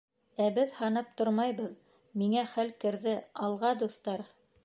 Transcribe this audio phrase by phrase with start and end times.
[0.43, 1.75] —Ә беҙ һанап тормайбыҙ,
[2.23, 3.15] миңә хәл керҙе,
[3.49, 4.25] алға дуҫтар!